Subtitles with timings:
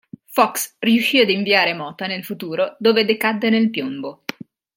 [0.25, 4.23] Fox riuscì ad inviare Mota nel futuro dove decadde nel piombo.